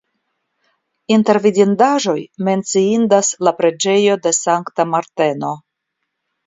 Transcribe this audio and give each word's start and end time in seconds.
Inter 1.15 1.39
vidindaĵoj 1.43 2.17
menciindas 2.49 3.33
la 3.49 3.55
preĝejo 3.61 4.21
de 4.27 4.37
Sankta 4.43 4.89
Marteno. 4.97 5.57